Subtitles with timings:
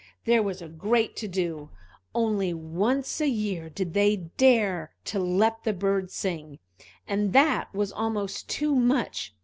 [0.25, 1.69] There was a great to do;
[2.15, 6.57] only once in a year did they dare to let the bird sing,
[7.07, 9.35] and that was almost too much.